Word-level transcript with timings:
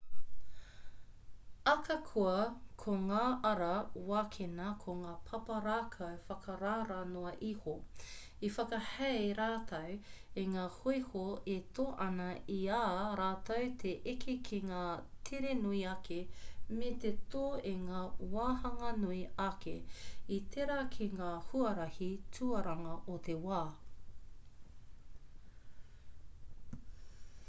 akakoa 1.71 2.37
ko 2.83 2.93
ngā 3.01 3.25
ara 3.49 3.73
wākena 4.11 4.69
ko 4.83 4.95
ngā 5.01 5.11
papa 5.27 5.57
rākau 5.65 6.07
whakarara 6.29 6.97
noa 7.09 7.33
iho 7.49 7.73
i 8.47 8.49
whakahei 8.55 9.27
rātou 9.39 9.91
i 10.43 10.45
ngā 10.55 10.63
hoiho 10.77 11.21
e 11.55 11.57
tō 11.79 11.85
ana 12.07 12.25
i 12.55 12.57
a 12.77 12.81
rātou 13.21 13.67
te 13.83 13.91
eke 14.15 14.35
ki 14.49 14.61
ngā 14.71 14.81
tere 15.31 15.53
nui 15.59 15.83
ake 15.91 16.19
me 16.79 16.89
te 17.05 17.11
tō 17.35 17.45
i 17.73 17.75
ngā 17.83 18.01
wahanga 18.37 18.93
nui 19.03 19.19
ake 19.49 19.75
i 20.39 20.39
tērā 20.55 20.79
ki 20.97 21.11
ngā 21.21 21.31
huarahi 21.51 22.09
tuaranga 22.39 22.97
o 23.17 23.21
te 23.29 23.37
wā 23.45 23.61